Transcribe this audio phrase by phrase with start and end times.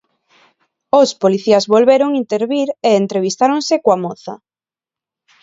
[1.01, 4.33] Os policías volveron intervir e entrevistáronse coa moza.